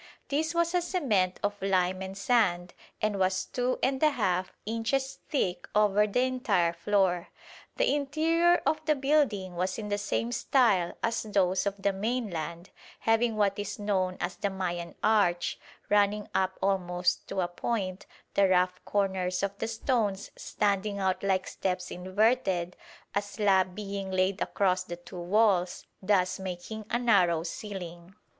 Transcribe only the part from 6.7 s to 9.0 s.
floor. The interior of the